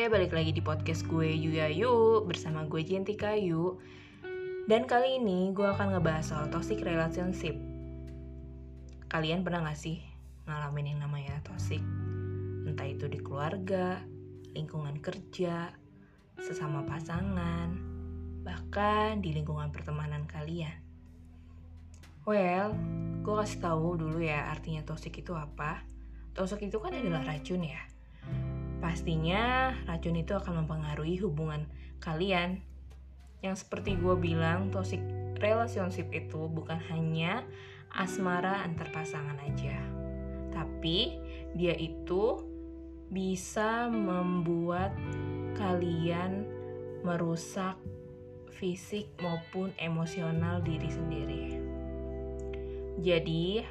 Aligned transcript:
Hai, 0.00 0.08
balik 0.08 0.32
lagi 0.32 0.56
di 0.56 0.64
podcast 0.64 1.04
gue 1.04 1.28
Yuya 1.28 1.68
Yu 1.68 2.24
bersama 2.24 2.64
gue 2.64 2.80
Jentika 2.80 3.36
Yu. 3.36 3.76
Dan 4.64 4.88
kali 4.88 5.20
ini 5.20 5.52
gue 5.52 5.68
akan 5.68 5.92
ngebahas 5.92 6.24
soal 6.24 6.48
toxic 6.48 6.80
relationship. 6.80 7.52
Kalian 9.12 9.44
pernah 9.44 9.68
gak 9.68 9.76
sih 9.76 10.00
ngalamin 10.48 10.96
yang 10.96 11.04
namanya 11.04 11.36
toxic? 11.44 11.84
Entah 12.64 12.88
itu 12.88 13.12
di 13.12 13.20
keluarga, 13.20 14.00
lingkungan 14.56 14.96
kerja, 15.04 15.68
sesama 16.40 16.80
pasangan, 16.88 17.68
bahkan 18.40 19.20
di 19.20 19.36
lingkungan 19.36 19.68
pertemanan 19.68 20.24
kalian. 20.24 20.80
Well, 22.24 22.72
gue 23.20 23.34
kasih 23.36 23.60
tahu 23.60 24.00
dulu 24.00 24.24
ya 24.24 24.48
artinya 24.48 24.80
toxic 24.80 25.20
itu 25.20 25.36
apa. 25.36 25.84
Toxic 26.32 26.72
itu 26.72 26.80
kan 26.80 26.96
adalah 26.96 27.20
racun 27.20 27.68
ya 27.68 27.99
pastinya 28.80 29.76
racun 29.84 30.16
itu 30.16 30.32
akan 30.34 30.64
mempengaruhi 30.64 31.20
hubungan 31.20 31.68
kalian. 32.00 32.64
Yang 33.40 33.64
seperti 33.64 33.96
gue 33.96 34.16
bilang, 34.16 34.68
toxic 34.72 35.00
relationship 35.40 36.08
itu 36.12 36.48
bukan 36.48 36.76
hanya 36.92 37.44
asmara 37.92 38.64
antar 38.64 38.92
pasangan 38.92 39.36
aja. 39.44 39.80
Tapi 40.52 41.16
dia 41.56 41.72
itu 41.76 42.44
bisa 43.10 43.88
membuat 43.90 44.92
kalian 45.56 46.46
merusak 47.02 47.76
fisik 48.52 49.08
maupun 49.24 49.72
emosional 49.80 50.60
diri 50.60 50.90
sendiri. 50.92 51.44
Jadi, 53.00 53.64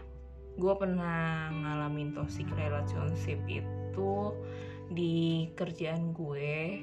gue 0.57 0.73
pernah 0.75 1.53
ngalamin 1.53 2.17
toxic 2.17 2.49
relationship 2.57 3.37
itu 3.45 4.33
di 4.89 5.49
kerjaan 5.53 6.11
gue 6.17 6.81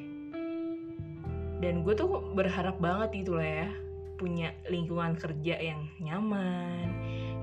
dan 1.59 1.83
gue 1.83 1.95
tuh 1.97 2.35
berharap 2.37 2.79
banget 2.79 3.25
gitu 3.25 3.39
lah 3.39 3.67
ya 3.67 3.71
punya 4.17 4.55
lingkungan 4.71 5.19
kerja 5.19 5.61
yang 5.61 5.85
nyaman 6.01 6.89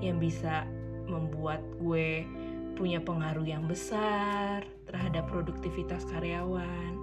yang 0.02 0.18
bisa 0.18 0.66
membuat 1.06 1.62
gue 1.78 2.26
punya 2.74 2.98
pengaruh 2.98 3.46
yang 3.46 3.68
besar 3.70 4.66
terhadap 4.90 5.30
produktivitas 5.30 6.02
karyawan 6.10 6.98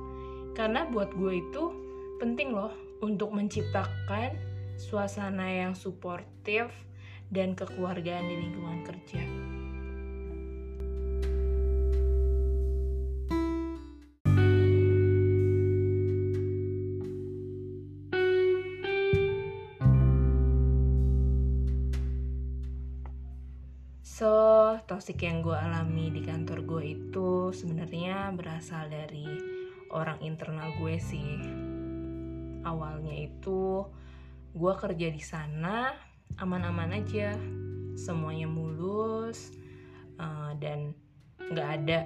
karena 0.51 0.83
buat 0.91 1.13
gue 1.15 1.39
itu 1.39 1.63
penting 2.19 2.51
loh 2.51 2.75
untuk 3.01 3.31
menciptakan 3.33 4.35
suasana 4.77 5.47
yang 5.47 5.73
suportif 5.73 6.69
dan 7.31 7.55
kekeluargaan 7.55 8.27
di 8.27 8.35
lingkungan 8.45 8.79
kerja. 8.83 9.23
Toxic 25.01 25.25
yang 25.25 25.41
gue 25.41 25.57
alami 25.57 26.13
di 26.13 26.21
kantor 26.21 26.61
gue 26.61 26.93
itu 26.93 27.49
sebenarnya 27.57 28.37
berasal 28.37 28.85
dari 28.85 29.25
orang 29.89 30.21
internal 30.21 30.69
gue 30.77 31.01
sih. 31.01 31.41
Awalnya 32.61 33.09
itu 33.09 33.81
gue 34.53 34.73
kerja 34.77 35.09
di 35.09 35.17
sana 35.17 35.89
aman-aman 36.37 37.01
aja, 37.01 37.33
semuanya 37.97 38.45
mulus 38.45 39.49
uh, 40.21 40.53
dan 40.61 40.93
nggak 41.49 41.69
ada 41.81 41.99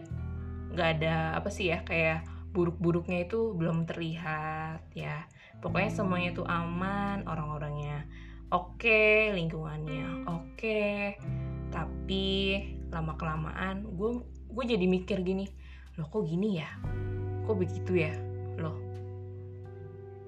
nggak 0.72 0.90
ada 0.96 1.36
apa 1.36 1.52
sih 1.52 1.76
ya 1.76 1.84
kayak 1.84 2.24
buruk-buruknya 2.56 3.28
itu 3.28 3.52
belum 3.60 3.92
terlihat 3.92 4.88
ya. 4.96 5.28
Pokoknya 5.60 5.92
semuanya 5.92 6.32
itu 6.32 6.48
aman, 6.48 7.28
orang-orangnya 7.28 8.08
oke, 8.56 8.80
okay, 8.80 9.36
lingkungannya 9.36 10.32
oke. 10.32 10.48
Okay 10.56 11.20
tapi 11.76 12.56
lama 12.96 13.20
kelamaan 13.20 13.84
gue 13.92 14.24
gue 14.48 14.64
jadi 14.64 14.86
mikir 14.88 15.20
gini 15.20 15.52
loh 16.00 16.08
kok 16.08 16.24
gini 16.28 16.60
ya? 16.60 16.70
Kok 17.44 17.56
begitu 17.60 17.92
ya? 18.00 18.16
Loh 18.60 18.86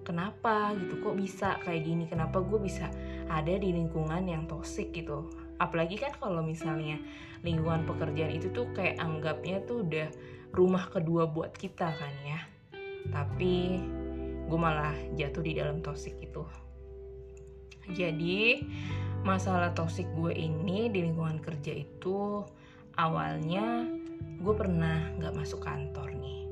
kenapa 0.07 0.71
gitu? 0.79 1.03
Kok 1.03 1.19
bisa 1.19 1.59
kayak 1.67 1.83
gini? 1.83 2.07
Kenapa 2.07 2.39
gue 2.39 2.55
bisa 2.63 2.87
ada 3.27 3.51
di 3.51 3.75
lingkungan 3.75 4.23
yang 4.23 4.47
toksik 4.47 4.95
gitu? 4.95 5.27
Apalagi 5.59 5.99
kan 5.99 6.15
kalau 6.15 6.39
misalnya 6.39 6.95
lingkungan 7.43 7.83
pekerjaan 7.83 8.31
itu 8.31 8.47
tuh 8.55 8.71
kayak 8.71 9.03
anggapnya 9.03 9.59
tuh 9.67 9.83
udah 9.83 10.07
rumah 10.55 10.87
kedua 10.87 11.27
buat 11.27 11.51
kita 11.51 11.91
kan 11.91 12.13
ya. 12.23 12.39
Tapi 13.11 13.83
gue 14.47 14.59
malah 14.59 14.95
jatuh 15.19 15.43
di 15.43 15.59
dalam 15.59 15.83
toksik 15.83 16.15
itu. 16.23 16.47
Jadi 17.91 18.63
masalah 19.27 19.75
toksik 19.75 20.07
gue 20.15 20.31
ini 20.31 20.87
di 20.87 21.03
lingkungan 21.03 21.43
kerja 21.43 21.83
itu 21.83 22.47
awalnya 22.95 23.83
gue 24.39 24.53
pernah 24.55 25.11
nggak 25.19 25.35
masuk 25.35 25.67
kantor 25.67 26.15
nih. 26.15 26.47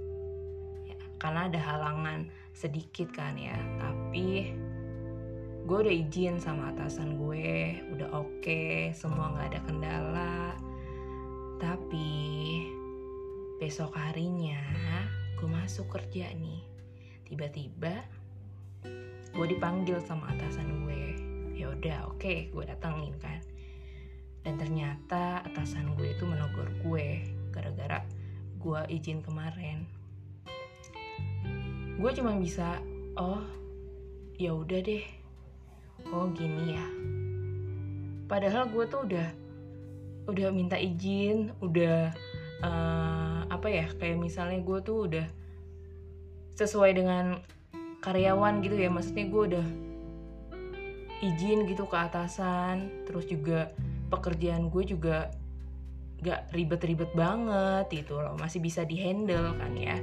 Ya, 0.91 0.97
karena 1.15 1.47
ada 1.47 1.55
halangan 1.55 2.27
sedikit 2.51 3.15
kan 3.15 3.39
ya 3.39 3.55
tapi 3.79 4.51
gue 5.63 5.77
udah 5.87 5.95
izin 5.95 6.35
sama 6.43 6.75
atasan 6.75 7.15
gue 7.15 7.79
udah 7.95 8.11
oke 8.11 8.43
okay, 8.43 8.91
semua 8.91 9.31
nggak 9.31 9.55
ada 9.55 9.61
kendala. 9.63 10.35
Tapi 11.55 12.11
besok 13.55 13.95
harinya 13.95 14.59
gue 15.39 15.47
masuk 15.47 15.87
kerja 15.95 16.27
nih. 16.35 16.59
Tiba-tiba 17.23 18.03
gue 19.31 19.47
dipanggil 19.47 20.03
sama 20.03 20.35
atasan 20.35 20.83
gue 20.83 21.14
ya 21.55 21.71
udah 21.71 22.11
oke 22.11 22.19
okay, 22.19 22.51
gue 22.51 22.63
datengin 22.67 23.15
kan. 23.23 23.39
Dan 24.45 24.61
ternyata 24.61 25.41
atasan 25.41 25.95
gue 25.97 26.13
itu 26.13 26.27
menegur 26.27 26.69
gue 26.85 27.25
gara-gara 27.49 28.03
gue 28.59 28.79
izin 28.91 29.23
kemarin. 29.23 29.87
Gue 31.95 32.11
cuma 32.11 32.35
bisa 32.35 32.83
oh 33.15 33.41
ya 34.35 34.51
udah 34.51 34.79
deh. 34.83 35.05
Oh 36.11 36.27
gini 36.35 36.75
ya. 36.75 36.85
Padahal 38.27 38.67
gue 38.69 38.83
tuh 38.91 39.07
udah 39.07 39.27
udah 40.25 40.49
minta 40.51 40.75
izin 40.75 41.55
udah 41.61 42.11
uh, 42.65 43.41
apa 43.47 43.67
ya 43.69 43.85
kayak 43.95 44.17
misalnya 44.17 44.59
gue 44.65 44.79
tuh 44.83 44.97
udah 45.07 45.27
sesuai 46.59 46.91
dengan 46.99 47.39
karyawan 48.03 48.59
gitu 48.61 48.75
ya. 48.75 48.91
Maksudnya 48.91 49.25
gue 49.31 49.43
udah 49.55 49.67
izin 51.33 51.65
gitu 51.65 51.89
ke 51.89 51.97
atasan. 51.97 53.05
Terus 53.09 53.25
juga 53.25 53.73
pekerjaan 54.13 54.69
gue 54.69 54.83
juga 54.85 55.33
gak 56.21 56.53
ribet-ribet 56.53 57.11
banget 57.17 57.85
gitu 57.91 58.21
loh. 58.21 58.37
Masih 58.37 58.61
bisa 58.61 58.85
dihandle 58.85 59.57
kan 59.57 59.73
ya. 59.73 59.97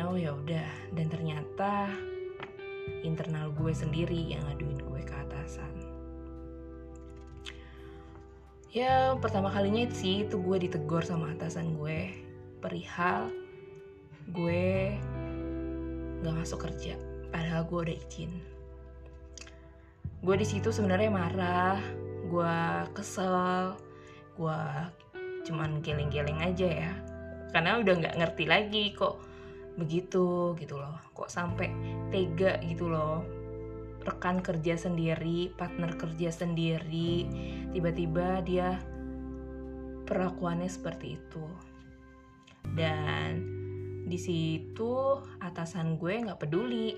Oh 0.00 0.16
ya 0.16 0.34
udah. 0.34 0.70
Dan 0.96 1.06
ternyata 1.06 1.86
internal 3.06 3.52
gue 3.54 3.70
sendiri 3.70 4.32
yang 4.32 4.42
ngaduin 4.48 4.80
gue 4.80 5.00
ke 5.04 5.14
atasan. 5.14 5.72
Ya 8.70 9.18
pertama 9.18 9.50
kalinya 9.50 9.86
sih 9.90 10.26
itu 10.26 10.38
gue 10.38 10.56
ditegur 10.66 11.02
sama 11.02 11.34
atasan 11.34 11.78
gue. 11.78 12.14
Perihal 12.62 13.30
gue 14.30 14.94
gak 16.24 16.34
masuk 16.34 16.66
kerja. 16.70 16.96
Padahal 17.30 17.62
gue 17.70 17.78
udah 17.86 17.96
izin 18.10 18.32
gue 20.20 20.36
di 20.36 20.44
situ 20.44 20.68
sebenarnya 20.68 21.08
marah 21.08 21.80
gue 22.28 22.56
kesel 22.92 23.72
gue 24.36 24.62
cuman 25.48 25.80
geleng-geleng 25.80 26.40
aja 26.40 26.68
ya. 26.68 26.92
Karena 27.50 27.80
udah 27.80 27.94
nggak 27.98 28.16
ngerti 28.20 28.44
lagi 28.46 28.84
kok 28.94 29.18
begitu 29.80 30.54
gitu 30.60 30.76
loh. 30.78 31.00
Kok 31.16 31.30
sampai 31.32 31.68
tega 32.12 32.60
gitu 32.62 32.92
loh. 32.92 33.24
Rekan 34.00 34.40
kerja 34.40 34.80
sendiri 34.80 35.52
partner 35.56 35.96
kerja 35.96 36.32
sendiri 36.32 37.28
tiba-tiba 37.72 38.40
dia 38.44 38.80
perlakuannya 40.06 40.68
seperti 40.68 41.16
itu. 41.18 41.46
Dan 42.76 43.58
di 44.06 44.18
situ 44.20 45.20
atasan 45.40 45.96
gue 45.96 46.12
nggak 46.28 46.40
peduli. 46.40 46.96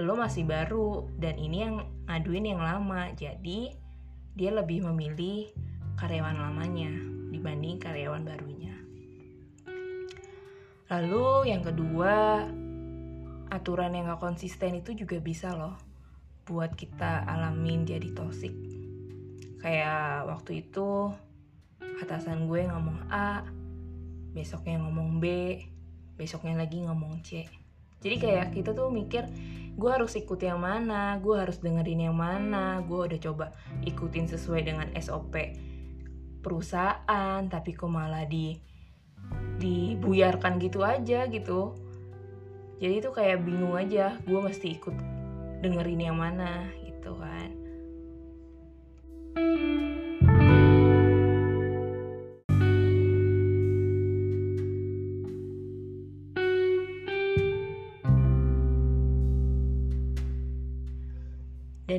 Lo 0.00 0.16
masih 0.16 0.48
baru 0.48 1.06
dan 1.20 1.36
ini 1.36 1.58
yang 1.62 1.76
ngaduin 2.12 2.52
yang 2.52 2.60
lama. 2.60 3.08
Jadi 3.16 3.72
dia 4.36 4.52
lebih 4.52 4.84
memilih 4.92 5.48
karyawan 5.96 6.36
lamanya 6.36 6.92
dibanding 7.32 7.80
karyawan 7.80 8.20
barunya. 8.28 8.76
Lalu 10.92 11.48
yang 11.48 11.64
kedua 11.64 12.44
aturan 13.48 13.96
yang 13.96 14.12
gak 14.12 14.20
konsisten 14.20 14.76
itu 14.76 14.92
juga 14.92 15.16
bisa 15.24 15.56
loh 15.56 15.80
buat 16.44 16.76
kita 16.76 17.24
alamin 17.24 17.88
jadi 17.88 18.12
toxic. 18.12 18.52
Kayak 19.64 20.28
waktu 20.28 20.68
itu 20.68 21.08
atasan 22.04 22.44
gue 22.44 22.68
ngomong 22.68 23.08
A 23.08 23.46
besoknya 24.36 24.80
ngomong 24.84 25.20
B 25.22 25.24
besoknya 26.16 26.60
lagi 26.60 26.82
ngomong 26.82 27.20
C 27.24 27.46
jadi 28.02 28.16
kayak 28.18 28.46
kita 28.58 28.70
tuh 28.74 28.90
mikir 28.90 29.30
gue 29.72 29.90
harus 29.90 30.12
ikut 30.18 30.36
yang 30.42 30.60
mana? 30.60 31.16
Gue 31.22 31.40
harus 31.40 31.62
dengerin 31.62 32.12
yang 32.12 32.18
mana? 32.18 32.82
Gue 32.84 33.08
udah 33.08 33.20
coba 33.22 33.46
ikutin 33.86 34.28
sesuai 34.28 34.68
dengan 34.68 34.90
SOP 34.98 35.32
perusahaan 36.42 37.40
tapi 37.46 37.70
kok 37.72 37.88
malah 37.88 38.26
di 38.26 38.58
dibuyarkan 39.62 40.58
gitu 40.58 40.82
aja 40.82 41.30
gitu. 41.30 41.78
Jadi 42.82 42.94
itu 42.98 43.10
kayak 43.14 43.46
bingung 43.46 43.78
aja 43.78 44.18
gue 44.26 44.40
mesti 44.42 44.76
ikut 44.76 44.96
dengerin 45.62 46.10
yang 46.12 46.18
mana? 46.18 46.66
Gitu 46.82 47.14
kan 47.16 47.41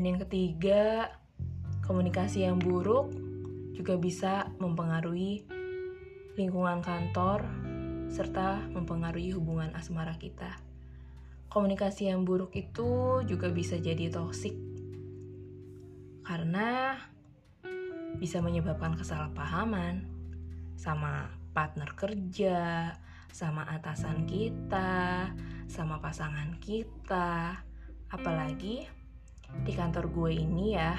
Dan 0.04 0.20
yang 0.20 0.28
ketiga, 0.28 1.16
komunikasi 1.88 2.44
yang 2.44 2.60
buruk 2.60 3.16
juga 3.72 3.96
bisa 3.96 4.52
mempengaruhi 4.60 5.48
lingkungan 6.36 6.84
kantor 6.84 7.48
serta 8.12 8.68
mempengaruhi 8.76 9.32
hubungan 9.32 9.72
asmara 9.72 10.20
kita. 10.20 10.60
Komunikasi 11.48 12.12
yang 12.12 12.28
buruk 12.28 12.52
itu 12.52 13.24
juga 13.24 13.48
bisa 13.48 13.80
jadi 13.80 14.12
toksik 14.12 14.52
karena 16.28 17.00
bisa 18.20 18.44
menyebabkan 18.44 19.00
kesalahpahaman 19.00 20.04
sama 20.76 21.32
partner 21.56 21.96
kerja, 21.96 22.92
sama 23.32 23.64
atasan 23.72 24.28
kita, 24.28 25.32
sama 25.72 26.04
pasangan 26.04 26.60
kita, 26.60 27.64
apalagi 28.12 29.03
di 29.62 29.72
kantor 29.78 30.10
gue 30.10 30.32
ini 30.34 30.74
ya 30.74 30.98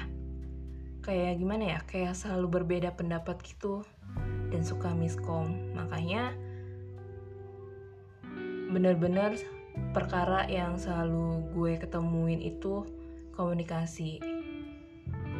kayak 1.05 1.37
gimana 1.37 1.77
ya 1.77 1.79
kayak 1.85 2.17
selalu 2.17 2.61
berbeda 2.61 2.97
pendapat 2.97 3.37
gitu 3.45 3.85
dan 4.49 4.65
suka 4.65 4.89
miskom. 4.97 5.75
Makanya 5.77 6.33
bener-bener 8.73 9.37
perkara 9.93 10.49
yang 10.49 10.81
selalu 10.81 11.45
gue 11.53 11.77
ketemuin 11.77 12.41
itu 12.41 12.81
komunikasi. 13.37 14.17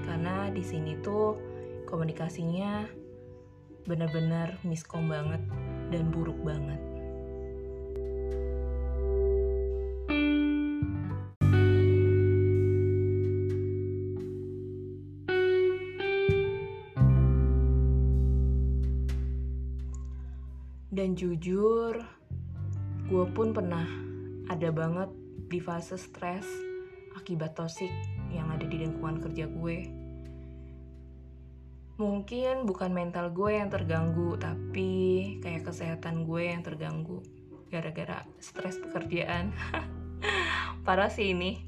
Karena 0.06 0.54
di 0.54 0.62
sini 0.62 1.02
tuh 1.02 1.34
komunikasinya 1.90 2.86
bener-bener 3.90 4.62
miskom 4.62 5.10
banget 5.10 5.42
dan 5.90 6.14
buruk 6.14 6.38
banget 6.46 6.85
Dan 20.96 21.12
jujur, 21.20 22.00
gue 23.12 23.26
pun 23.36 23.52
pernah 23.52 23.84
ada 24.48 24.72
banget 24.72 25.12
di 25.52 25.60
fase 25.60 26.00
stres 26.00 26.48
akibat 27.20 27.52
toxic 27.52 27.92
yang 28.32 28.48
ada 28.48 28.64
di 28.64 28.80
lingkungan 28.80 29.20
kerja 29.20 29.44
gue. 29.52 29.92
Mungkin 32.00 32.64
bukan 32.64 32.96
mental 32.96 33.36
gue 33.36 33.60
yang 33.60 33.68
terganggu, 33.68 34.40
tapi 34.40 34.92
kayak 35.44 35.68
kesehatan 35.68 36.24
gue 36.24 36.48
yang 36.48 36.64
terganggu 36.64 37.20
gara-gara 37.68 38.24
stres 38.40 38.80
pekerjaan. 38.80 39.52
Parah 40.88 41.12
sih 41.12 41.36
ini. 41.36 41.60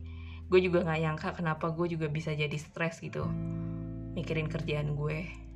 Gue 0.48 0.64
juga 0.64 0.88
gak 0.88 1.04
nyangka 1.04 1.30
kenapa 1.36 1.76
gue 1.76 2.00
juga 2.00 2.08
bisa 2.08 2.32
jadi 2.32 2.56
stres 2.56 3.04
gitu. 3.04 3.28
Mikirin 4.16 4.48
kerjaan 4.48 4.96
gue. 4.96 5.47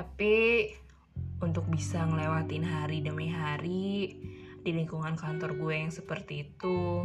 Tapi 0.00 0.72
untuk 1.44 1.68
bisa 1.68 2.08
ngelewatin 2.08 2.64
hari 2.64 3.04
demi 3.04 3.28
hari 3.28 4.16
di 4.64 4.70
lingkungan 4.72 5.12
kantor 5.12 5.60
gue 5.60 5.74
yang 5.76 5.92
seperti 5.92 6.48
itu 6.48 7.04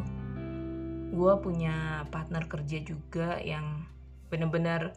gue 1.12 1.34
punya 1.44 2.08
partner 2.08 2.48
kerja 2.48 2.80
juga 2.88 3.36
yang 3.44 3.84
bener-bener 4.32 4.96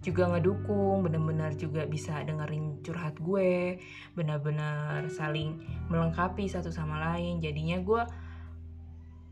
juga 0.00 0.30
ngedukung, 0.32 1.04
bener-bener 1.04 1.52
juga 1.60 1.84
bisa 1.84 2.24
dengerin 2.24 2.80
curhat 2.80 3.20
gue, 3.20 3.76
bener-bener 4.16 5.12
saling 5.12 5.60
melengkapi 5.92 6.48
satu 6.48 6.72
sama 6.72 6.96
lain. 7.12 7.36
Jadinya 7.44 7.76
gue 7.84 8.02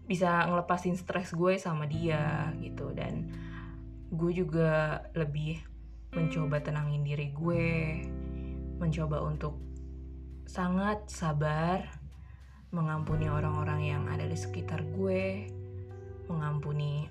bisa 0.05 0.45
ngelepasin 0.45 0.93
stres 1.01 1.33
gue 1.33 1.57
sama 1.57 1.89
dia 1.89 2.53
gitu 2.61 2.93
dan 2.93 3.33
gue 4.13 4.33
juga 4.37 5.01
lebih 5.17 5.65
mencoba 6.13 6.61
tenangin 6.65 7.05
diri 7.05 7.33
gue, 7.33 8.05
mencoba 8.81 9.21
untuk 9.25 9.61
sangat 10.49 11.05
sabar 11.13 11.85
mengampuni 12.69 13.29
orang-orang 13.33 13.81
yang 13.85 14.05
ada 14.13 14.29
di 14.29 14.37
sekitar 14.37 14.85
gue, 14.93 15.49
mengampuni 16.29 17.09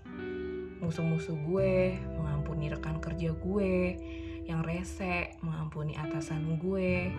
musuh-musuh 0.78 1.34
gue, 1.50 1.98
mengampuni 2.14 2.70
rekan 2.70 3.02
kerja 3.02 3.34
gue 3.34 3.98
yang 4.46 4.62
rese, 4.62 5.34
mengampuni 5.42 5.98
atasan 5.98 6.62
gue. 6.62 7.10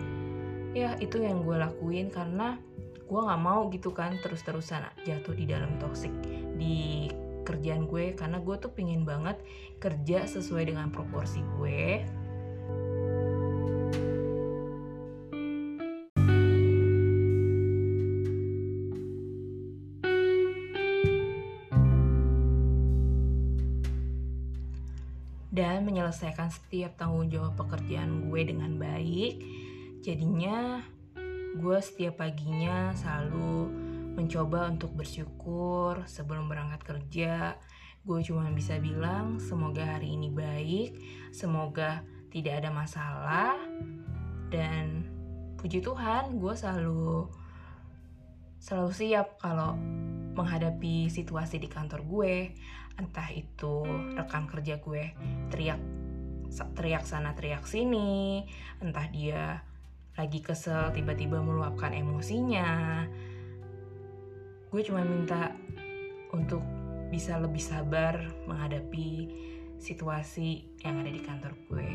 Ya, 0.71 0.95
itu 1.03 1.19
yang 1.19 1.43
gue 1.43 1.59
lakuin 1.59 2.07
karena 2.07 2.57
gue 3.09 3.19
gak 3.19 3.41
mau 3.41 3.67
gitu 3.73 3.89
kan 3.91 4.15
terus-terusan 4.21 4.85
jatuh 5.03 5.33
di 5.33 5.49
dalam 5.49 5.81
toxic 5.81 6.13
di 6.55 7.09
kerjaan 7.49 7.89
gue 7.89 8.13
karena 8.13 8.37
gue 8.37 8.55
tuh 8.61 8.69
pingin 8.69 9.09
banget 9.09 9.41
kerja 9.81 10.29
sesuai 10.29 10.69
dengan 10.69 10.93
proporsi 10.93 11.41
gue 11.57 12.05
dan 25.49 25.83
menyelesaikan 25.83 26.53
setiap 26.53 26.95
tanggung 26.95 27.27
jawab 27.27 27.57
pekerjaan 27.59 28.31
gue 28.31 28.41
dengan 28.47 28.79
baik. 28.79 29.43
Jadinya, 29.99 30.79
gue 31.59 31.77
setiap 31.83 32.23
paginya 32.23 32.95
selalu 32.95 33.67
mencoba 34.19 34.67
untuk 34.67 34.91
bersyukur 34.99 36.03
sebelum 36.03 36.51
berangkat 36.51 36.83
kerja. 36.83 37.55
Gue 38.03 38.19
cuma 38.19 38.51
bisa 38.51 38.75
bilang, 38.75 39.39
semoga 39.39 39.95
hari 39.95 40.19
ini 40.19 40.27
baik, 40.27 40.91
semoga 41.31 42.03
tidak 42.27 42.59
ada 42.59 42.69
masalah, 42.75 43.55
dan 44.51 45.07
puji 45.55 45.79
Tuhan, 45.79 46.35
gue 46.35 46.51
selalu 46.51 47.31
selalu 48.59 48.91
siap 48.91 49.39
kalau 49.39 49.79
menghadapi 50.35 51.07
situasi 51.07 51.63
di 51.63 51.71
kantor 51.71 52.03
gue. 52.03 52.35
Entah 52.99 53.31
itu 53.31 53.87
rekan 54.19 54.43
kerja 54.51 54.83
gue 54.83 55.15
teriak 55.47 55.79
teriak 56.75 57.07
sana 57.07 57.31
teriak 57.31 57.63
sini. 57.63 58.43
Entah 58.83 59.07
dia 59.07 59.63
lagi 60.19 60.43
kesel 60.43 60.91
tiba-tiba 60.91 61.39
meluapkan 61.39 61.95
emosinya 61.95 63.07
gue 64.69 64.81
cuma 64.85 65.01
minta 65.01 65.57
untuk 66.29 66.61
bisa 67.09 67.41
lebih 67.41 67.61
sabar 67.61 68.21
menghadapi 68.45 69.33
situasi 69.81 70.61
yang 70.85 71.01
ada 71.01 71.09
di 71.09 71.21
kantor 71.25 71.57
gue. 71.65 71.89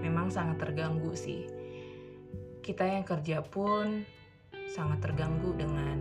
Memang 0.00 0.32
sangat 0.32 0.56
terganggu 0.56 1.12
sih. 1.12 1.44
Kita 2.64 2.88
yang 2.88 3.04
kerja 3.04 3.44
pun 3.44 4.08
sangat 4.72 5.04
terganggu 5.04 5.52
dengan 5.52 5.98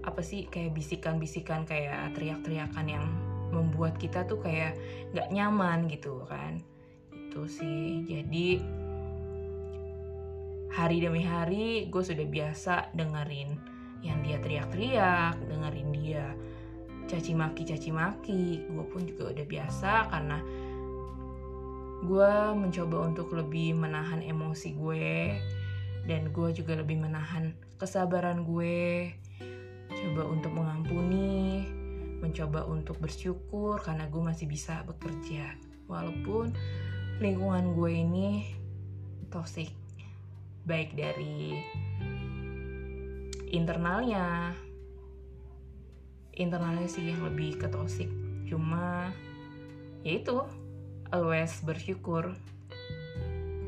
apa 0.00 0.24
sih 0.24 0.48
kayak 0.48 0.72
bisikan-bisikan 0.72 1.68
kayak 1.68 2.16
teriak-teriakan 2.16 2.86
yang 2.88 3.04
membuat 3.52 4.00
kita 4.00 4.24
tuh 4.24 4.40
kayak 4.40 4.80
nggak 5.12 5.28
nyaman 5.28 5.92
gitu 5.92 6.24
kan. 6.24 6.64
Itu 7.12 7.44
sih. 7.44 8.00
Jadi 8.08 8.64
hari 10.72 11.04
demi 11.04 11.20
hari 11.20 11.92
gue 11.92 12.00
sudah 12.00 12.24
biasa 12.24 12.96
dengerin 12.96 13.77
yang 14.04 14.22
dia 14.22 14.38
teriak-teriak 14.38 15.36
dengerin 15.48 15.90
dia 15.90 16.26
caci 17.08 17.32
maki 17.32 17.62
caci 17.64 17.90
maki 17.90 18.68
gue 18.68 18.84
pun 18.92 19.02
juga 19.08 19.32
udah 19.32 19.46
biasa 19.48 19.92
karena 20.12 20.38
gue 22.04 22.32
mencoba 22.54 23.10
untuk 23.10 23.34
lebih 23.34 23.74
menahan 23.74 24.22
emosi 24.22 24.76
gue 24.76 25.34
dan 26.06 26.30
gue 26.30 26.48
juga 26.54 26.78
lebih 26.78 27.00
menahan 27.00 27.52
kesabaran 27.80 28.46
gue 28.46 29.10
coba 29.98 30.22
untuk 30.30 30.52
mengampuni, 30.54 31.66
mencoba 32.22 32.64
untuk 32.68 33.02
bersyukur 33.02 33.82
karena 33.82 34.06
gue 34.06 34.22
masih 34.22 34.46
bisa 34.46 34.86
bekerja. 34.86 35.58
Walaupun 35.90 36.54
lingkungan 37.18 37.74
gue 37.74 37.92
ini 37.92 38.28
toxic, 39.32 39.72
baik 40.68 40.94
dari 40.94 41.58
internalnya, 43.52 44.52
internalnya 46.36 46.86
sih 46.86 47.08
yang 47.08 47.24
lebih 47.24 47.58
ke 47.58 47.66
toxic. 47.68 48.08
Cuma 48.46 49.12
ya 50.06 50.12
itu 50.20 50.44
always 51.10 51.52
bersyukur. 51.64 52.36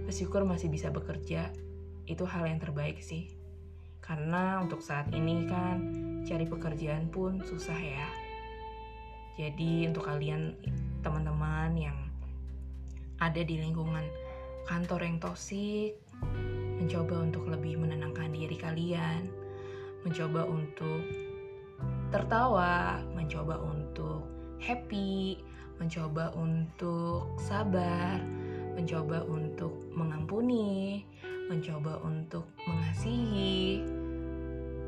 Bersyukur 0.06 0.44
masih 0.44 0.68
bisa 0.68 0.92
bekerja. 0.92 1.50
Itu 2.04 2.26
hal 2.26 2.46
yang 2.46 2.60
terbaik 2.60 3.00
sih. 3.00 3.32
Karena 4.02 4.58
untuk 4.60 4.82
saat 4.82 5.08
ini 5.14 5.46
kan 5.46 5.76
cari 6.26 6.44
pekerjaan 6.44 7.08
pun 7.08 7.40
susah 7.46 7.78
ya. 7.78 8.08
Jadi 9.38 9.88
untuk 9.88 10.04
kalian 10.04 10.52
teman-teman 11.00 11.72
yang 11.78 11.98
ada 13.20 13.40
di 13.40 13.56
lingkungan 13.60 14.04
kantor 14.68 15.00
yang 15.04 15.16
toksik 15.20 15.96
mencoba 16.80 17.24
untuk 17.24 17.48
lebih 17.48 17.80
menenangkan 17.80 18.32
diri 18.32 18.56
kalian 18.56 19.39
mencoba 20.06 20.48
untuk 20.48 21.02
tertawa 22.10 22.98
mencoba 23.14 23.60
untuk 23.62 24.26
happy 24.60 25.40
mencoba 25.80 26.28
untuk 26.36 27.40
sabar, 27.40 28.20
mencoba 28.76 29.24
untuk 29.24 29.72
mengampuni, 29.96 31.02
mencoba 31.48 31.96
untuk 32.04 32.44
mengasihi. 32.68 33.80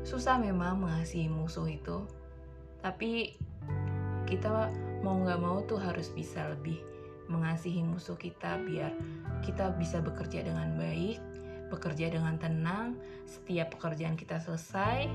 Susah 0.05 0.37
memang 0.37 0.77
mengasihi 0.85 1.27
musuh 1.33 1.65
itu, 1.65 2.05
tapi 2.85 3.33
kita 4.29 4.69
mau 5.01 5.17
nggak 5.17 5.41
mau 5.41 5.65
tuh 5.65 5.81
harus 5.81 6.13
bisa 6.13 6.53
lebih 6.53 6.77
mengasihi 7.27 7.81
musuh 7.81 8.15
kita 8.19 8.61
biar 8.61 8.93
kita 9.41 9.73
bisa 9.81 9.97
bekerja 9.97 10.45
dengan 10.45 10.77
baik, 10.77 11.17
bekerja 11.73 12.13
dengan 12.13 12.37
tenang, 12.37 12.93
setiap 13.25 13.73
pekerjaan 13.73 14.13
kita 14.13 14.37
selesai, 14.37 15.09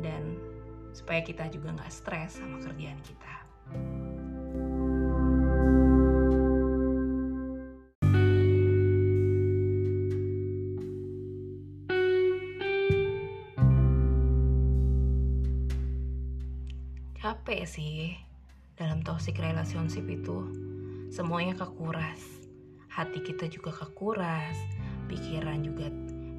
dan 0.00 0.40
supaya 0.96 1.20
kita 1.20 1.52
juga 1.52 1.76
nggak 1.76 1.92
stres 1.92 2.40
sama 2.40 2.56
kerjaan 2.64 3.00
kita. 3.04 3.34
capek 17.24 17.64
sih 17.68 18.16
dalam 18.76 19.00
toxic 19.00 19.36
relationship 19.40 20.04
itu. 20.08 20.48
Semuanya 21.12 21.56
kekuras. 21.56 22.20
Hati 22.88 23.20
kita 23.20 23.48
juga 23.52 23.72
kekuras 23.72 24.56
pikiran 25.06 25.60
juga 25.64 25.88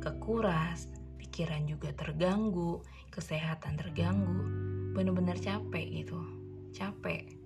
kekuras 0.01 0.89
pikiran 1.17 1.65
juga 1.65 1.91
terganggu 1.95 2.83
kesehatan 3.09 3.75
terganggu. 3.79 4.39
Bener-bener 4.95 5.35
capek 5.39 6.03
gitu 6.03 6.19
capek. 6.75 7.45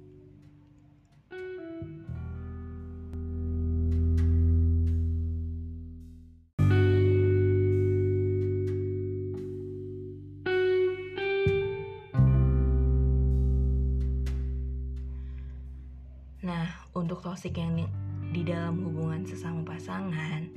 Untuk 16.99 17.23
toxic 17.23 17.55
yang 17.55 17.87
di 18.35 18.43
dalam 18.43 18.83
hubungan 18.83 19.23
sesama 19.23 19.63
pasangan 19.63 20.51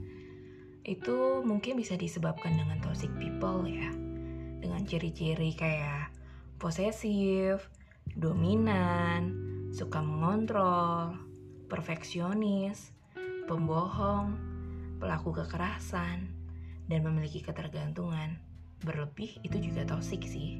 itu 0.82 1.46
mungkin 1.46 1.78
bisa 1.78 1.94
disebabkan 1.94 2.58
dengan 2.58 2.82
toxic 2.82 3.10
people 3.18 3.62
ya. 3.66 3.90
Dengan 4.58 4.82
ciri-ciri 4.82 5.54
kayak 5.54 6.10
posesif, 6.58 7.70
dominan, 8.18 9.34
suka 9.70 10.02
mengontrol, 10.02 11.14
perfeksionis, 11.70 12.90
pembohong, 13.46 14.38
pelaku 14.98 15.30
kekerasan, 15.42 16.30
dan 16.90 17.00
memiliki 17.06 17.42
ketergantungan. 17.42 18.38
Berlebih 18.82 19.38
itu 19.46 19.62
juga 19.62 19.86
toxic 19.86 20.26
sih. 20.26 20.58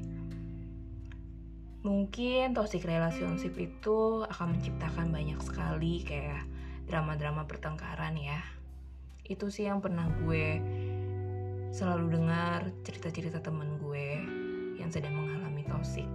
Mungkin 1.83 2.55
toxic 2.55 2.87
relationship 2.87 3.59
itu 3.59 4.23
akan 4.23 4.55
menciptakan 4.55 5.11
banyak 5.11 5.39
sekali 5.43 5.99
kayak 6.07 6.47
drama-drama 6.87 7.43
pertengkaran 7.43 8.15
ya 8.15 8.39
itu 9.23 9.47
sih 9.47 9.71
yang 9.71 9.79
pernah 9.79 10.11
gue 10.23 10.59
selalu 11.71 12.19
dengar 12.19 12.67
cerita-cerita 12.83 13.39
temen 13.39 13.79
gue 13.79 14.19
yang 14.75 14.91
sedang 14.91 15.15
mengalami 15.15 15.63
toxic. 15.63 16.07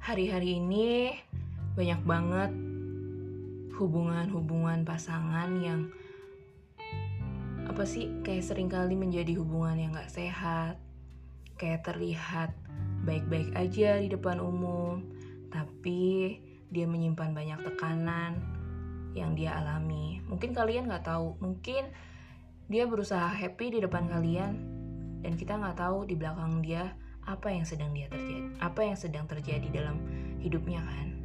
Hari-hari 0.00 0.60
ini 0.60 1.16
banyak 1.76 2.00
banget 2.04 2.52
hubungan-hubungan 3.80 4.84
pasangan 4.84 5.60
yang 5.60 5.88
apa 7.82 7.90
sih 7.98 8.22
kayak 8.22 8.46
sering 8.46 8.70
kali 8.70 8.94
menjadi 8.94 9.42
hubungan 9.42 9.74
yang 9.74 9.90
gak 9.90 10.14
sehat 10.14 10.78
kayak 11.58 11.82
terlihat 11.82 12.54
baik-baik 13.02 13.50
aja 13.58 13.98
di 13.98 14.06
depan 14.06 14.38
umum 14.38 15.02
tapi 15.50 16.38
dia 16.70 16.86
menyimpan 16.86 17.34
banyak 17.34 17.58
tekanan 17.58 18.38
yang 19.18 19.34
dia 19.34 19.58
alami 19.58 20.22
mungkin 20.30 20.54
kalian 20.54 20.94
gak 20.94 21.10
tahu 21.10 21.34
mungkin 21.42 21.90
dia 22.70 22.86
berusaha 22.86 23.26
happy 23.26 23.74
di 23.74 23.78
depan 23.82 24.06
kalian 24.06 24.62
dan 25.26 25.34
kita 25.34 25.58
nggak 25.58 25.82
tahu 25.82 26.06
di 26.06 26.14
belakang 26.14 26.62
dia 26.62 26.94
apa 27.26 27.50
yang 27.50 27.66
sedang 27.66 27.90
dia 27.90 28.06
terjadi, 28.06 28.62
apa 28.62 28.78
yang 28.86 28.94
sedang 28.94 29.26
terjadi 29.26 29.66
dalam 29.74 29.98
hidupnya 30.38 30.86
kan. 30.86 31.21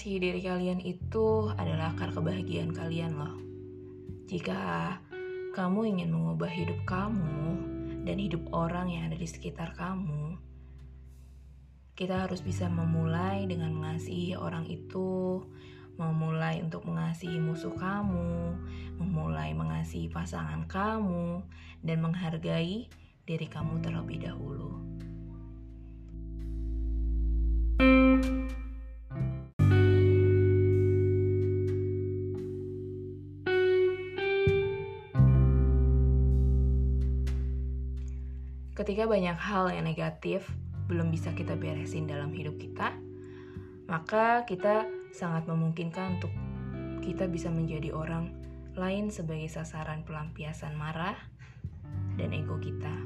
Mengasihi 0.00 0.32
diri 0.32 0.40
kalian 0.40 0.80
itu 0.80 1.52
adalah 1.60 1.92
akar 1.92 2.08
kebahagiaan 2.16 2.72
kalian 2.72 3.20
loh. 3.20 3.36
Jika 4.32 4.96
kamu 5.52 5.92
ingin 5.92 6.08
mengubah 6.08 6.48
hidup 6.48 6.88
kamu 6.88 7.60
dan 8.08 8.16
hidup 8.16 8.40
orang 8.56 8.88
yang 8.88 9.12
ada 9.12 9.20
di 9.20 9.28
sekitar 9.28 9.76
kamu, 9.76 10.40
kita 12.00 12.16
harus 12.16 12.40
bisa 12.40 12.72
memulai 12.72 13.44
dengan 13.44 13.76
mengasihi 13.76 14.40
orang 14.40 14.64
itu, 14.72 15.44
memulai 16.00 16.64
untuk 16.64 16.88
mengasihi 16.88 17.36
musuh 17.36 17.76
kamu, 17.76 18.56
memulai 18.96 19.52
mengasihi 19.52 20.08
pasangan 20.08 20.64
kamu, 20.64 21.44
dan 21.84 22.00
menghargai 22.00 22.88
diri 23.28 23.46
kamu 23.52 23.84
terlebih 23.84 24.24
dahulu. 24.24 24.79
Ketika 38.80 39.04
banyak 39.04 39.36
hal 39.36 39.68
yang 39.76 39.84
negatif 39.84 40.48
belum 40.88 41.12
bisa 41.12 41.36
kita 41.36 41.52
beresin 41.52 42.08
dalam 42.08 42.32
hidup 42.32 42.56
kita, 42.56 42.96
maka 43.84 44.48
kita 44.48 44.88
sangat 45.12 45.44
memungkinkan 45.44 46.16
untuk 46.16 46.32
kita 47.04 47.28
bisa 47.28 47.52
menjadi 47.52 47.92
orang 47.92 48.32
lain 48.80 49.12
sebagai 49.12 49.52
sasaran 49.52 50.00
pelampiasan 50.08 50.72
marah 50.80 51.20
dan 52.16 52.32
ego 52.32 52.56
kita. 52.56 52.96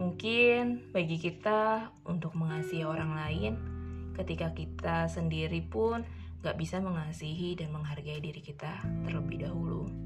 Mungkin 0.00 0.88
bagi 0.88 1.20
kita 1.20 1.92
untuk 2.08 2.32
mengasihi 2.32 2.88
orang 2.88 3.12
lain, 3.12 3.52
ketika 4.16 4.56
kita 4.56 5.04
sendiri 5.12 5.60
pun 5.68 6.00
gak 6.40 6.56
bisa 6.56 6.80
mengasihi 6.80 7.60
dan 7.60 7.76
menghargai 7.76 8.24
diri 8.24 8.40
kita 8.40 8.80
terlebih 9.04 9.44
dahulu. 9.44 10.05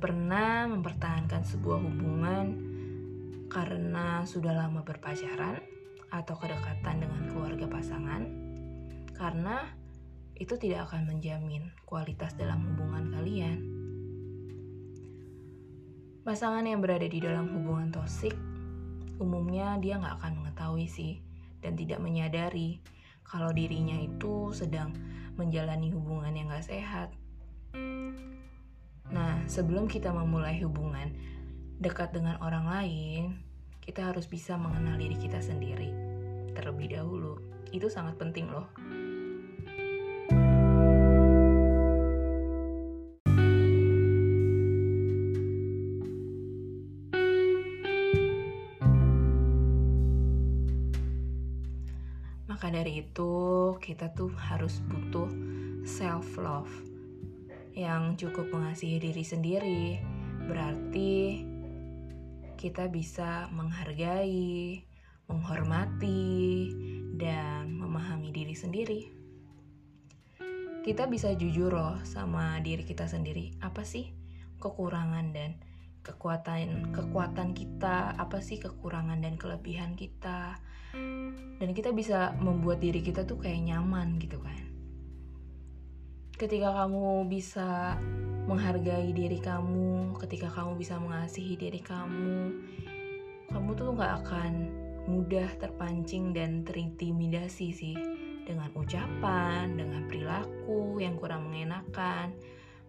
Pernah 0.00 0.64
mempertahankan 0.64 1.44
sebuah 1.44 1.76
hubungan 1.76 2.46
karena 3.52 4.24
sudah 4.24 4.56
lama 4.56 4.80
berpacaran 4.80 5.60
atau 6.08 6.34
kedekatan 6.40 7.04
dengan 7.04 7.28
keluarga 7.28 7.68
pasangan, 7.68 8.24
karena 9.12 9.68
itu 10.40 10.56
tidak 10.56 10.88
akan 10.88 11.04
menjamin 11.04 11.68
kualitas 11.84 12.32
dalam 12.34 12.64
hubungan 12.64 13.12
kalian. 13.12 13.58
Pasangan 16.24 16.64
yang 16.64 16.80
berada 16.80 17.04
di 17.04 17.20
dalam 17.20 17.52
hubungan 17.52 17.92
toksik 17.92 18.32
umumnya 19.20 19.76
dia 19.76 20.00
nggak 20.00 20.16
akan 20.16 20.32
mengetahui 20.40 20.88
sih 20.88 21.20
dan 21.60 21.76
tidak 21.76 22.00
menyadari 22.00 22.80
kalau 23.20 23.52
dirinya 23.52 24.00
itu 24.00 24.48
sedang 24.56 24.96
menjalani 25.36 25.92
hubungan 25.92 26.32
yang 26.32 26.48
gak 26.48 26.66
sehat. 26.66 27.12
Sebelum 29.50 29.90
kita 29.90 30.14
memulai 30.14 30.62
hubungan 30.62 31.10
dekat 31.82 32.14
dengan 32.14 32.38
orang 32.38 32.70
lain, 32.70 33.42
kita 33.82 34.06
harus 34.06 34.30
bisa 34.30 34.54
mengenal 34.54 34.94
diri 34.94 35.18
kita 35.18 35.42
sendiri 35.42 35.90
terlebih 36.54 36.94
dahulu. 36.94 37.34
Itu 37.74 37.90
sangat 37.90 38.14
penting 38.14 38.46
loh. 38.46 38.70
Maka 52.46 52.70
dari 52.70 53.02
itu, 53.02 53.34
kita 53.82 54.14
tuh 54.14 54.30
harus 54.30 54.78
butuh 54.86 55.26
self 55.82 56.38
love 56.38 56.89
yang 57.80 58.20
cukup 58.20 58.52
mengasihi 58.52 59.00
diri 59.00 59.24
sendiri. 59.24 59.84
Berarti 60.44 61.40
kita 62.60 62.92
bisa 62.92 63.48
menghargai, 63.56 64.84
menghormati, 65.32 66.68
dan 67.16 67.72
memahami 67.72 68.28
diri 68.28 68.52
sendiri. 68.52 69.00
Kita 70.84 71.08
bisa 71.08 71.32
jujur 71.32 71.72
loh 71.72 71.96
sama 72.04 72.60
diri 72.60 72.84
kita 72.84 73.08
sendiri. 73.08 73.56
Apa 73.64 73.80
sih 73.80 74.12
kekurangan 74.60 75.32
dan 75.32 75.56
kekuatan 76.00 76.96
kekuatan 76.96 77.52
kita 77.52 78.16
apa 78.16 78.40
sih 78.40 78.56
kekurangan 78.56 79.20
dan 79.20 79.36
kelebihan 79.36 79.92
kita 79.96 80.56
dan 81.60 81.70
kita 81.76 81.92
bisa 81.92 82.32
membuat 82.40 82.80
diri 82.80 83.04
kita 83.04 83.28
tuh 83.28 83.36
kayak 83.36 83.68
nyaman 83.68 84.16
gitu 84.16 84.40
kan 84.40 84.69
ketika 86.40 86.72
kamu 86.72 87.28
bisa 87.28 88.00
menghargai 88.48 89.12
diri 89.12 89.36
kamu 89.36 90.16
ketika 90.16 90.48
kamu 90.48 90.80
bisa 90.80 90.96
mengasihi 90.96 91.60
diri 91.60 91.84
kamu 91.84 92.56
kamu 93.52 93.68
tuh 93.76 93.92
gak 93.98 94.24
akan 94.24 94.52
mudah 95.10 95.50
terpancing 95.58 96.30
dan 96.30 96.62
terintimidasi 96.62 97.68
sih. 97.74 97.98
Dengan 98.46 98.70
ucapan, 98.74 99.78
dengan 99.78 100.06
perilaku 100.10 100.98
yang 100.98 101.14
kurang 101.18 101.50
mengenakan, 101.50 102.34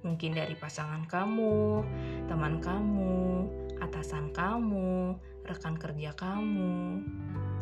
mungkin 0.01 0.33
dari 0.33 0.57
pasangan 0.57 1.05
kamu, 1.05 1.85
teman 2.25 2.57
kamu, 2.61 3.45
atasan 3.81 4.33
kamu, 4.33 5.17
rekan 5.45 5.77
kerja 5.77 6.13
kamu, 6.17 7.05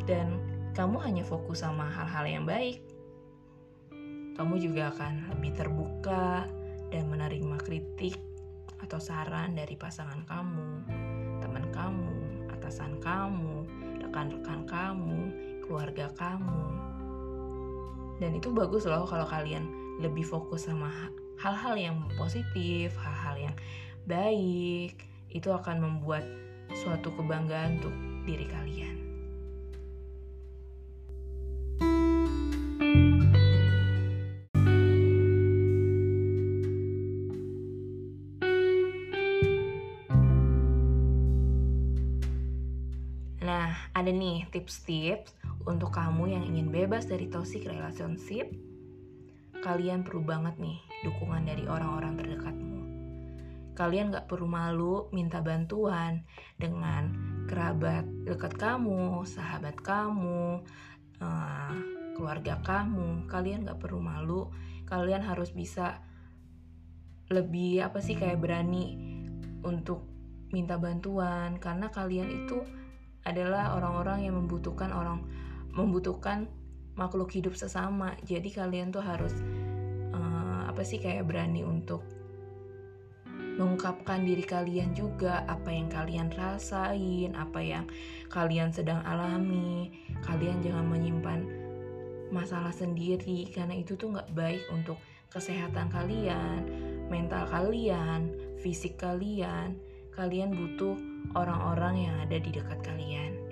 dan 0.07 0.39
kamu 0.75 0.95
hanya 1.03 1.23
fokus 1.27 1.63
sama 1.63 1.91
hal-hal 1.91 2.23
yang 2.27 2.45
baik. 2.47 2.83
Kamu 4.39 4.55
juga 4.55 4.87
akan 4.95 5.35
lebih 5.35 5.51
terbuka 5.51 6.47
dan 6.95 7.11
menerima 7.11 7.59
kritik 7.59 8.15
atau 8.79 8.95
saran 8.95 9.51
dari 9.51 9.75
pasangan 9.75 10.23
kamu, 10.23 10.87
teman 11.43 11.67
kamu, 11.75 12.11
atasan 12.55 13.03
kamu, 13.03 13.67
rekan-rekan 13.99 14.63
kamu, 14.63 15.19
keluarga 15.67 16.07
kamu. 16.15 16.63
Dan 18.23 18.39
itu 18.39 18.55
bagus 18.55 18.87
loh 18.87 19.03
kalau 19.03 19.27
kalian 19.27 19.67
lebih 19.99 20.23
fokus 20.23 20.71
sama 20.71 21.11
hal-hal 21.43 21.75
yang 21.75 21.97
positif, 22.15 22.95
hal-hal 22.95 23.51
yang 23.51 23.55
baik, 24.07 25.03
itu 25.35 25.51
akan 25.51 25.83
membuat 25.83 26.23
suatu 26.79 27.11
kebanggaan 27.11 27.83
untuk 27.83 27.95
diri 28.23 28.47
kalian. 28.47 29.08
Tips-tips 44.69 45.33
untuk 45.65 45.89
kamu 45.97 46.37
yang 46.37 46.45
ingin 46.45 46.69
bebas 46.69 47.09
dari 47.09 47.25
toxic 47.25 47.65
relationship 47.65 48.53
kalian 49.65 50.05
perlu 50.05 50.21
banget 50.21 50.61
nih 50.61 50.77
dukungan 51.01 51.41
dari 51.43 51.65
orang-orang 51.65 52.13
terdekatmu. 52.15 52.79
Kalian 53.73 54.13
gak 54.13 54.29
perlu 54.29 54.45
malu 54.45 55.09
minta 55.09 55.41
bantuan 55.41 56.21
dengan 56.55 57.11
kerabat 57.49 58.05
dekat 58.29 58.55
kamu, 58.55 59.25
sahabat 59.25 59.75
kamu, 59.81 60.61
uh, 61.19 61.73
keluarga 62.13 62.61
kamu. 62.61 63.25
Kalian 63.25 63.67
gak 63.67 63.81
perlu 63.81 63.99
malu. 63.99 64.53
Kalian 64.85 65.25
harus 65.25 65.51
bisa 65.51 65.99
lebih 67.33 67.83
apa 67.83 67.99
sih 67.99 68.15
kayak 68.15 68.39
berani 68.39 68.95
untuk 69.65 70.07
minta 70.55 70.79
bantuan 70.79 71.59
karena 71.59 71.91
kalian 71.91 72.31
itu 72.31 72.63
adalah 73.27 73.75
orang-orang 73.75 74.27
yang 74.27 74.35
membutuhkan 74.39 74.91
orang 74.95 75.23
membutuhkan 75.75 76.47
makhluk 76.99 77.31
hidup 77.31 77.55
sesama. 77.55 78.15
Jadi 78.27 78.51
kalian 78.51 78.91
tuh 78.91 79.03
harus 79.03 79.31
uh, 80.11 80.67
apa 80.67 80.83
sih 80.83 80.99
kayak 80.99 81.27
berani 81.27 81.63
untuk 81.63 82.03
mengungkapkan 83.59 84.23
diri 84.23 84.43
kalian 84.43 84.91
juga. 84.91 85.47
Apa 85.47 85.71
yang 85.71 85.87
kalian 85.87 86.27
rasain 86.35 87.35
apa 87.35 87.59
yang 87.59 87.85
kalian 88.27 88.71
sedang 88.71 88.99
alami. 89.07 89.91
Kalian 90.23 90.59
jangan 90.59 90.87
menyimpan 90.87 91.39
masalah 92.29 92.71
sendiri 92.75 93.49
karena 93.49 93.73
itu 93.73 93.97
tuh 93.97 94.13
nggak 94.13 94.37
baik 94.37 94.61
untuk 94.69 95.01
kesehatan 95.33 95.89
kalian 95.89 96.61
mental 97.07 97.47
kalian 97.47 98.31
fisik 98.59 98.99
kalian. 98.99 99.79
Kalian 100.15 100.51
butuh 100.51 100.99
orang-orang 101.33 102.09
yang 102.09 102.15
ada 102.23 102.37
di 102.37 102.49
dekat 102.51 102.79
kalian 102.81 103.49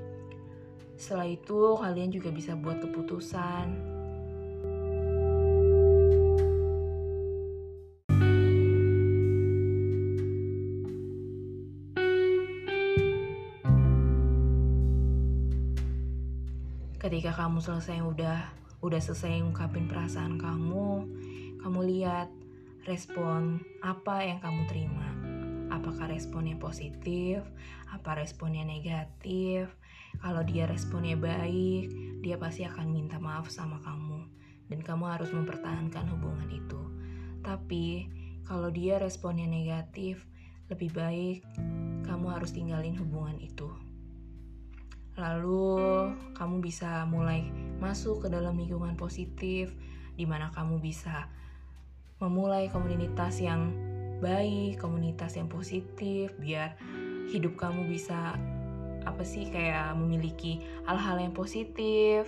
setelah 0.97 1.29
itu, 1.29 1.77
kalian 1.77 2.09
juga 2.09 2.33
bisa 2.33 2.57
buat 2.57 2.81
keputusan. 2.81 3.69
Ketika 16.97 17.31
kamu 17.37 17.61
selesai 17.61 18.01
udah 18.01 18.41
udah 18.81 18.99
selesai 18.99 19.37
ngungkapin 19.45 19.85
perasaan 19.85 20.41
kamu, 20.41 21.05
kamu 21.61 21.79
lihat 21.93 22.33
respon 22.89 23.61
apa 23.85 24.25
yang 24.25 24.41
kamu 24.41 24.65
terima. 24.65 25.16
Apakah 25.67 26.07
responnya 26.07 26.55
positif, 26.55 27.43
apa 27.91 28.19
responnya 28.19 28.63
negatif, 28.63 29.67
kalau 30.17 30.41
dia 30.41 30.65
responnya 30.65 31.13
baik, 31.13 31.91
dia 32.25 32.39
pasti 32.41 32.65
akan 32.65 32.89
minta 32.89 33.21
maaf 33.21 33.51
sama 33.53 33.77
kamu, 33.83 34.25
dan 34.71 34.79
kamu 34.81 35.05
harus 35.05 35.29
mempertahankan 35.29 36.09
hubungan 36.09 36.49
itu. 36.49 36.81
Tapi 37.45 38.09
kalau 38.47 38.71
dia 38.71 38.97
responnya 38.97 39.45
negatif, 39.45 40.23
lebih 40.67 40.91
baik 40.95 41.43
kamu 42.07 42.27
harus 42.31 42.55
tinggalin 42.55 42.95
hubungan 42.95 43.37
itu. 43.37 43.67
Lalu, 45.17 46.13
kamu 46.37 46.61
bisa 46.61 47.03
mulai 47.09 47.49
masuk 47.81 48.25
ke 48.25 48.27
dalam 48.29 48.57
lingkungan 48.57 48.93
positif, 48.93 49.73
di 50.13 50.25
mana 50.25 50.53
kamu 50.53 50.77
bisa 50.77 51.29
memulai 52.17 52.69
komunitas 52.73 53.41
yang 53.41 53.73
baik, 54.17 54.81
komunitas 54.81 55.37
yang 55.37 55.49
positif, 55.49 56.33
biar 56.41 56.73
hidup 57.29 57.59
kamu 57.59 57.85
bisa 57.85 58.37
apa 59.07 59.23
sih 59.23 59.47
kayak 59.47 59.95
memiliki 59.95 60.59
hal-hal 60.83 61.21
yang 61.21 61.33
positif. 61.35 62.27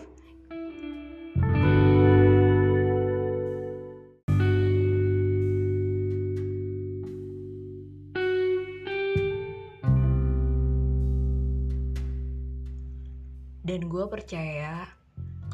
Dan 13.69 13.86
gue 13.86 14.06
percaya 14.10 14.89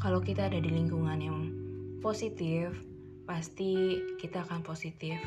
kalau 0.00 0.24
kita 0.24 0.48
ada 0.48 0.56
di 0.56 0.72
lingkungan 0.72 1.20
yang 1.20 1.38
positif 2.00 2.72
pasti 3.28 4.00
kita 4.16 4.46
akan 4.46 4.64
positif 4.64 5.20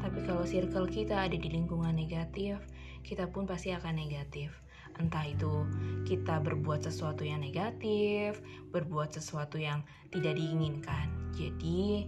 Tapi 0.00 0.18
kalau 0.24 0.48
circle 0.48 0.88
kita 0.88 1.28
ada 1.28 1.36
di 1.36 1.48
lingkungan 1.52 1.92
negatif, 1.92 2.56
kita 3.04 3.28
pun 3.28 3.44
pasti 3.44 3.72
akan 3.76 4.00
negatif. 4.00 4.52
Entah 4.96 5.24
itu 5.28 5.68
kita 6.08 6.40
berbuat 6.40 6.84
sesuatu 6.84 7.22
yang 7.24 7.40
negatif, 7.44 8.40
berbuat 8.72 9.12
sesuatu 9.12 9.60
yang 9.60 9.84
tidak 10.08 10.36
diinginkan. 10.36 11.08
Jadi, 11.36 12.04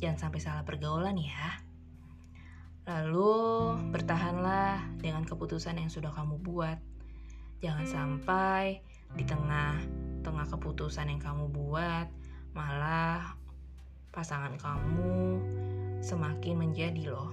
jangan 0.00 0.28
sampai 0.28 0.40
salah 0.40 0.64
pergaulan 0.64 1.16
ya. 1.20 1.62
Lalu, 2.88 3.78
bertahanlah 3.94 4.82
dengan 4.98 5.22
keputusan 5.22 5.78
yang 5.78 5.92
sudah 5.92 6.10
kamu 6.10 6.42
buat. 6.42 6.80
Jangan 7.62 7.86
sampai 7.86 8.82
di 9.14 9.22
tengah 9.22 9.78
tengah 10.26 10.46
keputusan 10.50 11.06
yang 11.06 11.22
kamu 11.22 11.46
buat, 11.54 12.10
malah 12.58 13.38
pasangan 14.10 14.58
kamu 14.58 15.38
semakin 16.02 16.58
menjadi 16.58 17.14
loh. 17.14 17.30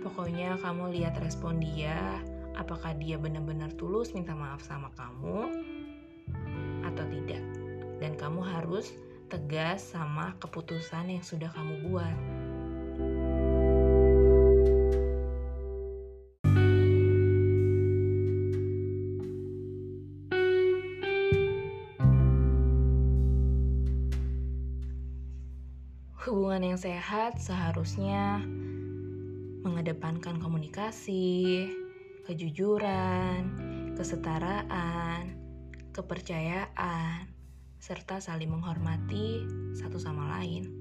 Pokoknya 0.00 0.56
kamu 0.60 0.96
lihat 0.96 1.16
respon 1.20 1.60
dia, 1.60 2.20
apakah 2.56 2.96
dia 2.96 3.16
benar-benar 3.20 3.72
tulus 3.76 4.12
minta 4.12 4.32
maaf 4.32 4.64
sama 4.64 4.92
kamu 4.96 5.52
atau 6.84 7.04
tidak. 7.08 7.40
Dan 8.00 8.16
kamu 8.16 8.40
harus 8.44 8.96
tegas 9.32 9.80
sama 9.80 10.36
keputusan 10.40 11.08
yang 11.08 11.24
sudah 11.24 11.48
kamu 11.52 11.88
buat. 11.88 12.16
Hubungan 26.24 26.72
yang 26.72 26.80
sehat 26.80 27.36
seharusnya 27.36 28.40
mengedepankan 29.60 30.40
komunikasi, 30.40 31.68
kejujuran, 32.24 33.52
kesetaraan, 33.92 35.36
kepercayaan, 35.92 37.28
serta 37.76 38.24
saling 38.24 38.48
menghormati 38.48 39.44
satu 39.76 40.00
sama 40.00 40.40
lain. 40.40 40.73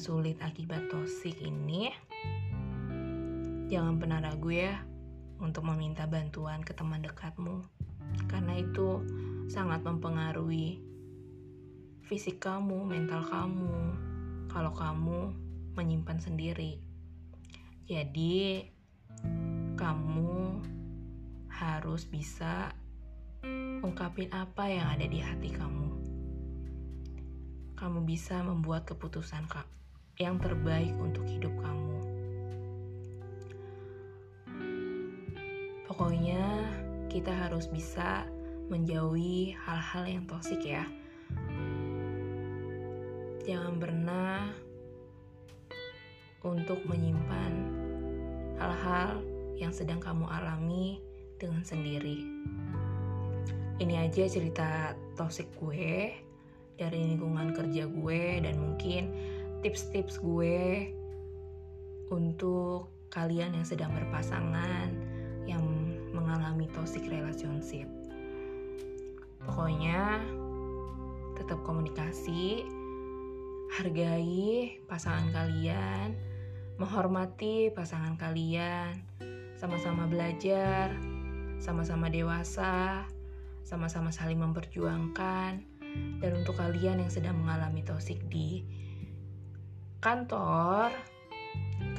Sulit 0.00 0.40
akibat 0.40 0.88
toksik 0.88 1.44
ini, 1.44 1.92
jangan 3.68 4.00
pernah 4.00 4.24
ragu 4.24 4.48
ya 4.48 4.80
untuk 5.44 5.68
meminta 5.68 6.08
bantuan 6.08 6.64
ke 6.64 6.72
teman 6.72 7.04
dekatmu, 7.04 7.60
karena 8.24 8.64
itu 8.64 9.04
sangat 9.52 9.84
mempengaruhi 9.84 10.80
fisik 12.00 12.40
kamu, 12.40 12.80
mental 12.88 13.20
kamu, 13.28 13.76
kalau 14.48 14.72
kamu 14.72 15.36
menyimpan 15.76 16.16
sendiri. 16.16 16.80
Jadi, 17.84 18.64
kamu 19.76 20.64
harus 21.52 22.08
bisa 22.08 22.72
ungkapin 23.84 24.32
apa 24.32 24.64
yang 24.64 24.96
ada 24.96 25.04
di 25.04 25.20
hati 25.20 25.52
kamu. 25.52 25.92
Kamu 27.76 28.00
bisa 28.08 28.40
membuat 28.40 28.88
keputusan 28.88 29.44
yang 30.20 30.36
terbaik 30.36 30.92
untuk 31.00 31.24
hidup 31.24 31.50
kamu. 31.56 31.96
Pokoknya, 35.88 36.68
kita 37.08 37.32
harus 37.32 37.64
bisa 37.72 38.28
menjauhi 38.68 39.56
hal-hal 39.56 40.04
yang 40.04 40.24
toksik, 40.28 40.60
ya. 40.60 40.84
Jangan 43.48 43.80
pernah 43.80 44.52
untuk 46.44 46.84
menyimpan 46.84 47.52
hal-hal 48.60 49.24
yang 49.56 49.72
sedang 49.72 49.98
kamu 49.98 50.28
alami 50.28 51.00
dengan 51.40 51.64
sendiri 51.64 52.40
ini 53.80 53.96
aja 53.96 54.28
cerita 54.28 54.92
toxic 55.16 55.48
gue 55.56 56.12
dari 56.76 57.00
lingkungan 57.00 57.56
kerja 57.56 57.88
gue 57.88 58.22
dan 58.44 58.54
mungkin 58.60 59.02
tips-tips 59.60 60.20
gue 60.24 60.88
untuk 62.08 62.88
kalian 63.12 63.54
yang 63.54 63.66
sedang 63.66 63.92
berpasangan 63.92 64.88
yang 65.44 65.62
mengalami 66.10 66.66
toxic 66.72 67.04
relationship. 67.06 67.86
Pokoknya 69.44 70.20
tetap 71.36 71.60
komunikasi, 71.64 72.64
hargai 73.76 74.78
pasangan 74.88 75.32
kalian, 75.32 76.16
menghormati 76.76 77.72
pasangan 77.72 78.16
kalian, 78.16 79.00
sama-sama 79.56 80.08
belajar, 80.08 80.92
sama-sama 81.60 82.08
dewasa, 82.08 83.04
sama-sama 83.64 84.08
saling 84.08 84.40
memperjuangkan. 84.40 85.60
Dan 86.22 86.30
untuk 86.38 86.54
kalian 86.54 87.02
yang 87.02 87.10
sedang 87.10 87.34
mengalami 87.42 87.82
toksik 87.82 88.22
di 88.30 88.62
kantor, 90.00 90.88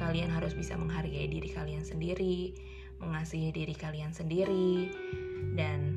kalian 0.02 0.34
harus 0.34 0.58
bisa 0.58 0.74
menghargai 0.74 1.30
diri 1.30 1.46
kalian 1.54 1.86
sendiri, 1.86 2.50
mengasihi 2.98 3.54
diri 3.54 3.74
kalian 3.78 4.10
sendiri, 4.10 4.90
dan 5.54 5.94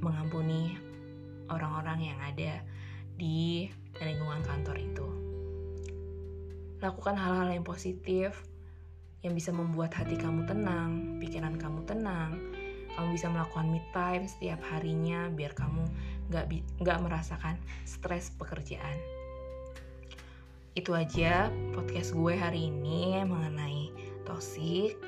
mengampuni 0.00 0.76
orang-orang 1.52 2.12
yang 2.12 2.18
ada 2.24 2.64
di 3.20 3.68
lingkungan 4.00 4.40
kantor 4.40 4.76
itu. 4.80 5.06
Lakukan 6.80 7.16
hal-hal 7.16 7.52
yang 7.52 7.64
positif 7.64 8.32
yang 9.20 9.36
bisa 9.36 9.52
membuat 9.52 9.92
hati 9.92 10.16
kamu 10.16 10.48
tenang, 10.48 11.20
pikiran 11.20 11.56
kamu 11.60 11.84
tenang, 11.84 12.40
kamu 12.96 13.08
bisa 13.12 13.28
melakukan 13.28 13.68
me 13.68 13.80
time 13.92 14.24
setiap 14.24 14.60
harinya 14.72 15.28
biar 15.28 15.52
kamu 15.52 15.84
nggak 16.32 16.44
nggak 16.80 16.98
merasakan 17.04 17.60
stres 17.84 18.32
pekerjaan 18.36 19.13
itu 20.74 20.90
aja 20.90 21.54
podcast 21.70 22.10
gue 22.18 22.34
hari 22.34 22.66
ini 22.70 23.22
mengenai 23.22 23.94
toxic. 24.26 24.98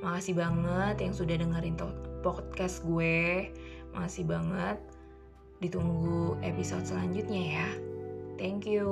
Makasih 0.00 0.40
banget 0.40 1.04
yang 1.04 1.12
sudah 1.12 1.36
dengerin 1.36 1.76
podcast 2.24 2.80
gue. 2.80 3.52
Makasih 3.92 4.24
banget. 4.24 4.80
Ditunggu 5.60 6.40
episode 6.40 6.88
selanjutnya 6.88 7.60
ya. 7.60 7.68
Thank 8.40 8.64
you 8.64 8.88